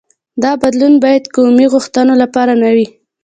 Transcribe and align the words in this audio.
دا 0.43 0.51
بدلون 0.61 0.93
باید 1.03 1.23
قومي 1.35 1.65
غوښتنو 1.73 2.13
لپاره 2.21 2.53
نه 2.61 2.69
وي. 2.75 2.87